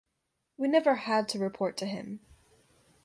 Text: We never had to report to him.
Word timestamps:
We 0.57 0.67
never 0.67 0.95
had 0.95 1.29
to 1.29 1.37
report 1.37 1.77
to 1.77 1.85
him. 1.85 2.21